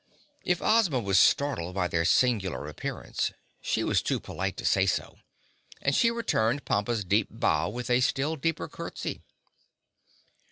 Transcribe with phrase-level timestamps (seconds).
[0.43, 5.19] If Ozma was startled by their singular appearance, she was too polite to say so,
[5.79, 9.21] and she returned Pompa's deep bow with a still deeper curtsey.